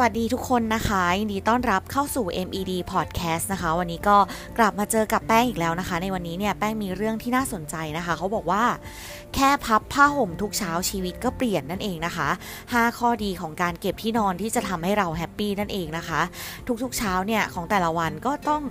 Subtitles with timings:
[0.00, 4.16] วัสดีทุกคนนะคะยินดีต้อนรับเข้าสู่ MED Podcast นะคะ วันนี้ก็
[4.58, 8.64] กลับมาเจอกับแป้งอีกแล้วนะคะ ในวันนี้เนี่ยแป้งมีเรื่องที่น่าสนใจนะคะ เขาบอกว่า
[9.34, 12.28] แค่พับผ้าห่มทุกเช้าชีวิตก็เปลี่ยนนั่นเองนะคะ
[12.64, 16.20] 5 ข้อดีของการเก็บที่นอนที่จะทำให้เราแฮปปี้นั่นเองนะคะ
[16.82, 18.62] ทุกๆเช้าเนี่ยของแต่ละวันก็ต้อง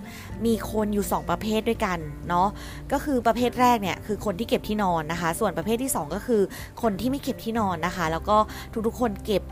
[0.46, 2.00] มีคนอยู่ 2 ประเภทด้วยกัน
[2.30, 2.48] เนาะ
[2.92, 6.42] ก็คือประเภทแรกเนี่ยคือคนที่เก็บที่นอนนะคะ ส่วนประเภทที่ 2 ก็คือ
[6.82, 8.38] คนที่ไม่เก็บที่นอนนะคะ แล้วก็
[8.88, 9.44] ทุกๆคนเก็บ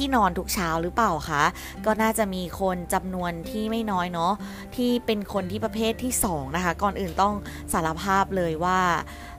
[0.00, 1.44] ที่นอนทุกเช้าหรือเปล่าคะ
[1.86, 4.32] ก็น่าจะมีคนจำนวนที่ไม่น้อยเนาะ
[4.76, 7.34] ที่เป็นคนที่ประเภทที่2นะคะ ก่อนอื่นต้อง
[7.72, 8.80] สารภาพเลยว่า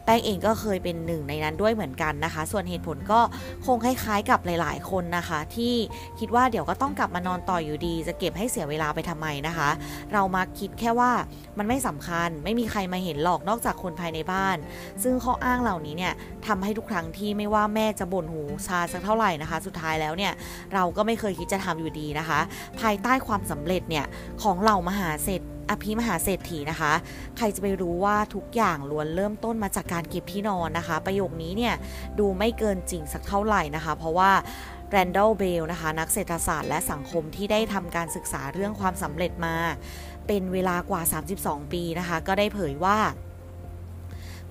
[0.05, 3.19] แป้งเองก็เคยเป็นหนึ่งในนั้นด้วยเหมือนกันนะคะ ส่วนเหตุผลก็
[3.65, 5.73] คงคล้ายๆกับหลาย ๆ คนนะคะ ที่
[6.19, 9.69] คิดว่าเดี๋ยวก็ต้องกลับมานอนต่ออยู่ดี จะเก็บให้เสียเวลาไปทำไมนะคะ
[10.13, 11.11] เรามาคิดแค่ว่า
[11.57, 14.57] มันไม่สำคัญ ไม่มีใครมาเห็นหรอกนอกจากคนภายในบ้าน
[15.03, 16.13] ซึ่งข้ออ้างเหล่านี้เนี่ย
[16.47, 20.33] ทำให้ทุกครั้งที่ไม่ว่าแม่จะบ่นหูชาสักเท่าไหร่นะคะ สุดท้ายแล้วเนี่ย
[20.73, 22.39] เราก็ไม่เคยคิดจะทำอยู่ดีนะคะ
[22.79, 24.05] ภายใต้ความสำเร็จเนี่ย
[24.41, 26.93] ของเหล่ามหาเศรษฐ อภิมหาเศรษฐีนะคะ
[27.37, 31.75] ใครจะไปรู้ว่าทุกอย่างล้วนเริ่มต้นมาจากการเก็บที่นอนนะคะ ประโยคนี้เนี่ย
[32.19, 34.31] ดูไม่เกินจริงสักเท่าไหร่นะคะ เพราะว่า
[34.89, 39.55] แรนดอลเบลนะคะ นักเศรษฐศาสตร์และสังคมที่ได้ทำการศึกษาเรื่องความสำเร็จมา
[40.27, 41.01] เป็นเวลากว่า
[41.37, 42.97] 32 ปีนะคะ ก็ได้เผยว่า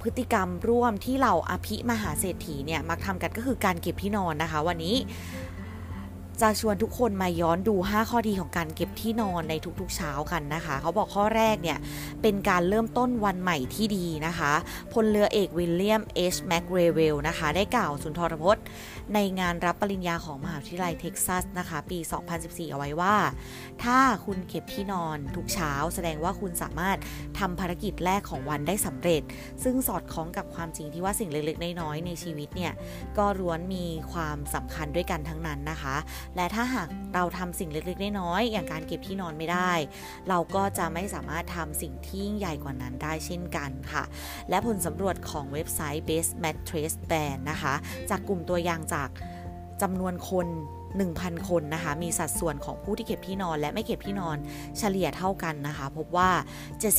[0.02, 4.96] พฤติกรรมร่วมที่เราอภิมหาเศรษฐีเนี่ยมักทำกันก็คือการเก็บที่นอนนะคะ วันนี้
[6.42, 11.78] จะชวนทุกคนมาย้อนดู 5 ข้อดีของการเก็บที่นอนในทุกๆเช้ากันนะคะ เขาบอกข้อแรกเนี่ย
[12.22, 14.52] เป็นการเริ่มต้นวันใหม่ที่ดีนะคะ
[14.92, 18.64] พลเรือเอกวิลเลียมเอชแมกเรเวลนะคะ ได้กล่าวสุนทรพจน์
[19.14, 21.98] ในงานรับปริญญาของมหาวิทยาลัยเท็กซัสนะคะ ปี
[22.34, 23.16] 2014 เอาไว้ว่า
[23.84, 26.98] ถ้าคุณเก็บที่นอนทุกเช้า แสดงว่าคุณสามารถ
[27.38, 29.22] ทำภารกิจแรกของวันได้สำเร็จ
[29.62, 32.72] ซึ่งสอดคล้องกับความจริงที่ว่าสิ่งเล็กๆน้อยๆในชีวิตเนี่ย
[33.18, 35.96] ก็ล้วนมีความสำคัญด้วยกันทั้งนั้นนะคะ
[36.36, 39.72] และถ้าหากเราทำสิ่งเล็กๆน้อยๆอย่างการเก็บที่นอนไม่ได้
[40.28, 44.04] เราก็จะไม่สามารถทำสิ่งที่ยิ่งใหญ่กว่านั้นได้เช่นกันค่ะ
[44.48, 47.74] และผลสำรวจของเว็บไซต์ Best Mattress Brand นะคะ
[48.10, 49.08] จากกลุ่มตัวอย่างจาก
[49.82, 50.48] จำนวนคน
[50.98, 54.36] 1,000 คนนะคะ มีสัดส่วนของผู้ที่เก็บที่นอน และไม่เก็บที่นอน
[54.78, 56.30] เฉลี่ยเท่ากันนะคะ พบว่า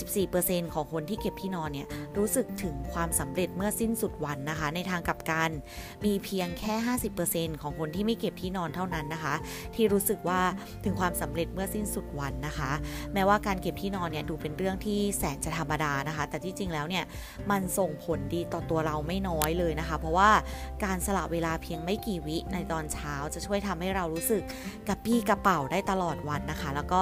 [0.02, 1.88] 74%ของคนที่เก็บที่นอนเนี่ย
[2.18, 5.50] รู้สึกถึงความสำเร็จเมื่อสิ้นสุดวันนะคะ ในทางกลับกัน
[6.06, 6.74] มีเพียงแค่
[7.20, 9.36] 50%ของคนที่ไม่เก็บที่นอนเท่านั้นนะคะ
[9.76, 10.42] ที่รู้สึกว่า
[10.84, 12.72] ถึงความสำเร็จเมื่อสิ้นสุดวันนะคะ
[13.14, 17.04] แม้ว่าการเก็บที่นอนเนี่ยดูเป็นเรื่องที่แสนจะธรรมดานะคะ แต่ที่จริงแล้วเนี่ย
[17.52, 20.30] มันส่งผลดีต่อตัวเราไม่น้อยเลยนะคะ เพราะว่า
[20.84, 24.42] การสละเวลาเพียงไม่กี่วิในตอนเช้าจะช่วยทำให้เรารู้สึก
[24.88, 27.02] กระปี้กระเป๋าได้ตลอดวันนะคะ แล้วก็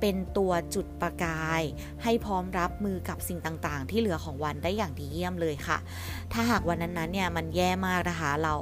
[0.00, 1.62] เป็นตัวจุดประกาย
[2.02, 5.78] ให้พร้อมรับมือกับสิ่งต่างๆ ที่เหลือของวันได้อย่างดีเยี่ยมเลยค่ะ
[6.32, 8.54] ถ้าหากวันนั้นๆเนี่ยมันแย่มากนะคะเรา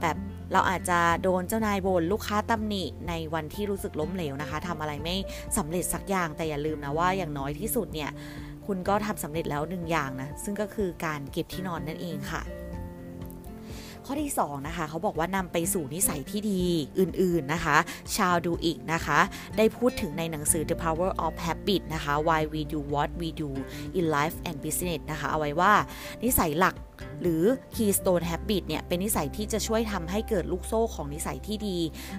[0.00, 0.16] แบบ
[0.52, 5.16] เราอาจจะโดนเจ้านายบน่นลูกค้าตำหนิในวันที่รู้สึกล้มเหลวนะคะทำอะไรไม่
[5.56, 8.10] สำเร็จสักอย่างแต่อย่าลืมนะว่าอย่างน้อยที่สุดเนี่ย
[8.66, 12.42] คุณก็ทำสำเร็จแล้วหนึ่งอย่างนะ ซึ่งก็คือการเก็บที่นอนนั่นเองค่ะ
[14.06, 16.62] ข้อที่2นะคะเขาบอกว่านำไปสู่นิสัยที่ดี
[16.98, 17.76] อื่นๆนะคะ
[18.16, 19.18] ชาวดูอีกนะคะ
[19.56, 23.50] ได้พูดถึงในหนังสือ The Power of Habit นะคะ Why we do what we do
[23.98, 25.72] in life and business นะคะ เอาไว้ว่า
[26.24, 26.74] นิสัยหลัก
[27.22, 27.42] หรือ
[27.74, 31.76] keystone habit เนี่ย เป็นนิสัยที่จะช่วยทำให้เกิดลูกโซ่ของนิสัยที่ดี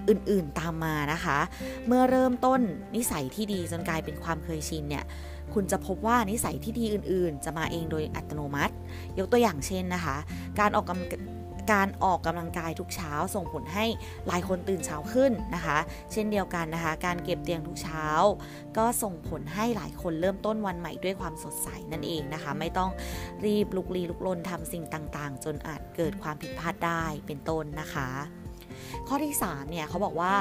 [0.08, 1.38] อื่นๆตามมานะคะ
[1.86, 2.60] เมื่อเริ่มต้น
[2.96, 5.04] นิสัยที่ดีจนกลายเป็นความเคยชินเนี่ย
[5.54, 8.74] คุณจะพบว่านิสัยที่ดีอื่นๆ จะมาเองโดยอัตโนมัติ
[9.18, 10.16] ยกตัวอย่างเช่นนะคะ
[10.58, 11.39] การออกกำ
[11.72, 13.86] การออกกำลังกายทุกเช้าส่งผลให้
[14.26, 15.78] หลายคนตื่นเช้าขึ้นนะคะ
[16.12, 18.06] เช่นเดียวกันนะคะ การเก็บเตียงทุกเช้า
[18.76, 22.90] ก็ส่งผลให้หลายคนเริ่มต้นวันใหม่ด้วยความสดใสนั่นเองนะคะ ไม่ต้อง
[23.44, 28.08] รีบลุกลี้ลุกลนทำสิ่งต่างๆ จนอาจเกิดความผิดพลาดได้เป็นต้นนะคะ
[29.12, 30.34] ข้อที่3เนี่ยเขาบอกว่า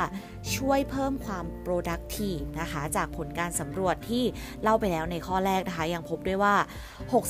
[0.56, 4.24] ช่วยเพิ่มความ productive นะคะจากผลการสำรวจที่
[4.63, 6.56] เล่าไปแล้วในข้อแรกนะคะ ยังพบด้วยว่า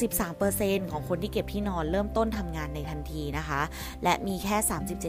[0.04, 3.62] 63%ของคนที่เก็บที่นอนเริ่มต้นทำงานในทันทีนะคะ
[4.04, 4.58] และมีแค่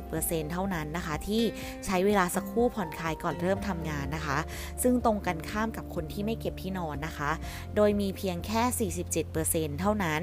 [0.00, 1.43] 37%เท่านั้นนะคะ ที่
[1.87, 4.38] ใช้เวลาสักครู่ผ่อนคลายก่อนเริ่มทำงานนะคะ
[4.82, 7.31] ซึ่งตรงกันข้ามกับคนที่ไม่เก็บที่นอนนะคะ
[7.76, 8.90] โดยมีเพียงแค่
[9.32, 10.22] 47%เท่านั้น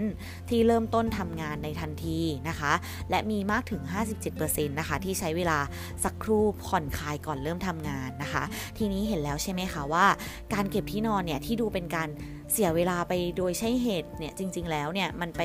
[0.49, 2.73] ที่เริ่มต้นทำงานในทันทีนะคะ
[3.09, 3.81] และมีมากถึง
[4.25, 5.59] 57%นะคะที่ใช้เวลา
[6.03, 8.43] สักครู่ผ่อนคลายก่อนเริ่มทำงานนะคะ
[8.77, 10.05] ทีนี้เห็นแล้วใช่ไหมคะว่า
[10.53, 12.09] การเก็บที่นอนเนี่ยที่ดูเป็นการ
[12.51, 15.41] เสียเวลาไปโดยใช้เหตุเนี่ยจริง ๆ แล้วเนี่ยมันไป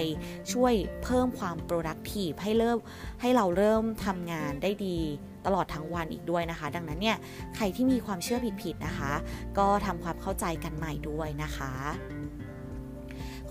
[0.52, 2.78] ช่วยเพิ่มความ productive ให้เริ่ม
[3.20, 4.98] ให้เราเริ่มทำงานได้ดี
[5.46, 7.16] ตลอดทั้งวันอีกด้วยนะคะ ดังนั้นเนี่ย
[7.54, 9.12] ใครที่มีความเชื่อผิดๆนะคะ
[9.58, 11.72] ก็ทำความเข้าใจกันใหม่ด้วยนะคะ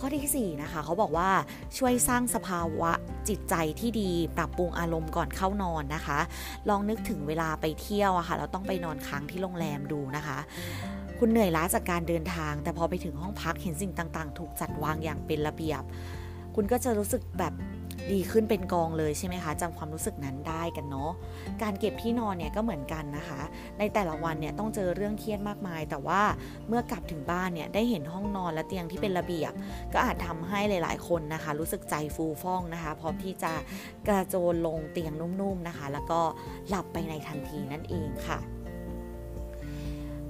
[0.01, 1.29] ข้อที่4นะคะเขาบอกว่า
[1.77, 2.91] ช่วยสร้างสภาวะ
[3.29, 6.19] จิตใจที่ดี ปรับปรุงอารมณ์ก่อนเข้านอนนะคะ
[6.69, 10.37] ลองนึกถึงเวลาไปเที่ยวอะคะ่ะเราต้องไปนอนค้างที่โรงแรมดูนะคะ
[11.19, 15.83] คุณเหนื่อยล้าจากการเดินทาง แต่พอไปถึงห้องพักเห็นสิ่งต่างๆ ถูกจัดวางอย่างเป็นระเบียบ
[16.55, 17.53] คุณก็จะรู้สึกแบบ
[18.13, 21.11] ดีขึ้นเป็นกองเลยใช่ไหมคะจำความรู้สึกนั้นได้กันเนาะ
[21.61, 23.41] การเก็บที่นอนเนี่ยก็เหมือนกันนะคะ
[23.79, 26.21] ในแต่ละวันเนี่ยต้องเจอเรื่องเครียดมากมาย แต่ว่า
[26.67, 29.51] เมื่อกลับถึงบ้านเนี่ยได้เห็นห้องนอนและเตียงที่เป็นระเบียบ
[29.93, 33.53] ก็อาจทำให้หลาย ๆ คนนะคะ รู้สึกใจฟูฟ่องนะคะ พร้อมที่จะ
[34.07, 36.19] กระโจนลงเตียงนุ่ม ๆ นะคะ แล้วก็
[36.69, 38.39] หลับไปในทันทีนั่นเองค่ะ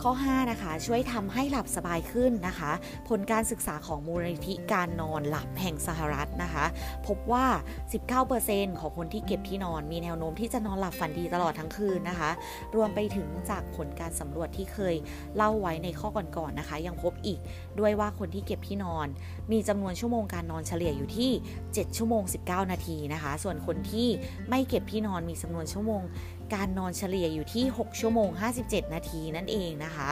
[0.03, 2.71] ข้อ 5 นะคะ ช่วยทำให้หลับสบายขึ้นนะคะ
[3.09, 6.65] ผลการศึกษาของมูลนิธิการนอนหลับแห่งสหรัฐนะคะ
[7.07, 7.45] พบว่า
[8.13, 12.31] 19%ของคนที่เก็บที่นอนมีแนวโน้มที่จะนอนหลับฝันดีตลอดทั้งคืนนะคะ
[12.75, 14.95] รวมไปถึงจากผลการสำรวจที่เคย
[15.35, 17.39] เล่าไว้ในข้อก่อนๆนนะคะ ยังพบอีก
[17.79, 19.07] ด้วยว่าคนที่เก็บที่นอน
[19.51, 21.31] มีจำนวนชั่วโมงการนอนเฉลี่ยอยู่ที่
[21.63, 24.07] 7 ชั่วโมง 19 นาทีนะคะ ส่วนคนที่
[24.49, 26.01] ไม่เก็บที่นอนมีจำนวนชั่วโมง
[26.53, 28.29] การนอนเฉลี่ยอยู่ที่ 6 ชั่วโมง
[28.61, 30.09] 57 นาทีนั่นเองนะคะ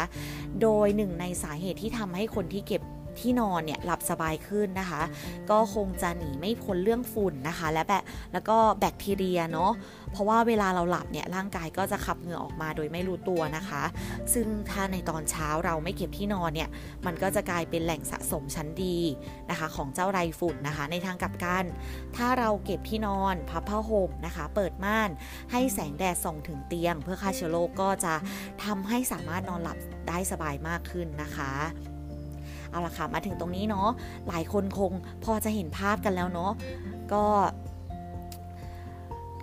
[0.61, 2.81] โดยหนึ่งในสาเหตุที่ทำให้คนที่เก็บ
[3.19, 5.01] ที่นอนเนี่ยหลับสบายขึ้นนะคะ
[5.49, 8.03] ก็คงจะหนีไม่พ้นเรื่องฝุ่นนะคะ และแบบ
[8.33, 9.71] แล้วก็แบคทีเรียเนาะ
[10.11, 13.83] เพราะว่าเวลาเราหลับเนี่ยร่างกายก็จะขับเหงื่อออกมาโดยไม่รู้ตัวนะคะ
[14.33, 16.69] ซึ่งถ้าในตอนเช้าเราไม่เก็บที่นอนเนี่ย
[17.05, 18.97] มันก็จะกลายเป็นแหล่งสะสมชั้นดี
[19.49, 21.63] นะคะ ของเจ้าไรฝุ่นนะคะ ในทางกลับกัน
[22.15, 25.09] ถ้าเราเก็บที่นอนพับผ้าห่มนะคะ เปิดม่าน
[25.51, 28.13] ให้แสงแดดส่องถึงเตียง เพื่อฆ่าเชื้อโรคก็จะ
[28.63, 29.77] ทำให้สามารถนอนหลับ
[30.07, 31.51] ได้สบายมากขึ้นนะคะ
[32.71, 33.87] เอาละค่ะมาถึงตรงนี้เนาะ
[34.27, 34.91] หลายคนคง
[35.23, 36.51] พอจะเห็นภาพกันแล้วเนาะ
[37.13, 37.23] ก็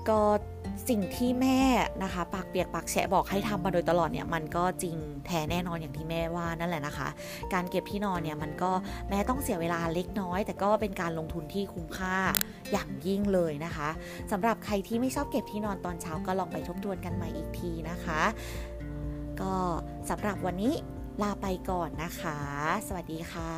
[0.09, 0.21] ก็
[0.89, 1.61] สิ่งที่แม่
[2.03, 4.97] นะคะปากเปียกปากแฉะบอกให้ทำมาโดยตลอดเนี่ยมันก็จริง
[5.27, 7.09] แท้แน่นอนอย่างที่แม่ว่านั่นแหละนะคะ
[7.53, 8.71] การเก็บที่นอนเนี่ยมันก็
[9.09, 12.17] แม้ต้องเสียเวลาเล็กน้อย แต่ก็เป็นการลงทุนที่คุ้มค่า
[12.73, 13.89] อย่างยิ่งเลยนะคะ
[14.31, 18.23] สำหรับใครที่ไม่ชอบเก็บที่นอนตอนเช้าก็ลองไปทบทวนกันใหม่อีกทีนะคะ
[19.41, 19.55] ก็
[20.11, 20.75] สำหรับวันนี้
[21.23, 22.39] ลาไปก่อนนะคะ
[22.87, 23.53] สวัสดีค่ะ